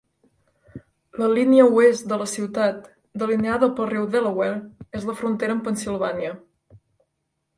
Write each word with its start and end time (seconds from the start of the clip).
La 1.23 1.27
línia 1.39 1.65
oest 1.79 2.07
de 2.13 2.17
la 2.21 2.27
ciutat, 2.31 2.79
delineada 3.23 3.69
pel 3.79 3.89
riu 3.91 4.09
Delaware, 4.15 4.57
és 5.01 5.05
la 5.11 5.17
frontera 5.21 5.57
amb 5.59 5.65
Pennsilvània. 5.69 6.35